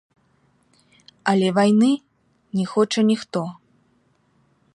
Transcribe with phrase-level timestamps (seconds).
[1.33, 1.91] Але вайны
[2.61, 3.41] не хоча ніхто.